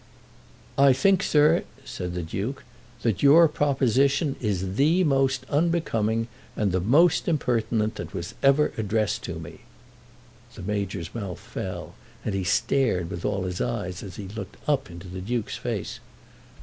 "I 0.79 0.93
think, 0.93 1.21
sir," 1.21 1.61
said 1.85 2.15
the 2.15 2.23
Duke, 2.23 2.63
"that 3.03 3.21
your 3.21 3.47
proposition 3.47 4.35
is 4.41 4.73
the 4.73 5.03
most 5.03 5.45
unbecoming 5.47 6.27
and 6.55 6.71
the 6.71 6.79
most 6.79 7.27
impertinent 7.27 7.93
that 7.97 8.07
ever 8.41 8.63
was 8.69 8.79
addressed 8.79 9.21
to 9.25 9.35
me." 9.35 9.59
The 10.55 10.63
Major's 10.63 11.13
mouth 11.13 11.37
fell, 11.39 11.93
and 12.25 12.33
he 12.33 12.43
stared 12.43 13.11
with 13.11 13.23
all 13.23 13.43
his 13.43 13.61
eyes 13.61 14.01
as 14.01 14.15
he 14.15 14.27
looked 14.27 14.57
up 14.67 14.89
into 14.89 15.07
the 15.07 15.21
Duke's 15.21 15.57
face. 15.57 15.99